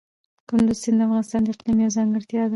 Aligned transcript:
کندز 0.47 0.77
سیند 0.83 0.99
د 0.99 1.05
افغانستان 1.07 1.41
د 1.43 1.47
اقلیم 1.53 1.77
یوه 1.81 1.93
ځانګړتیا 1.97 2.41
ده. 2.45 2.49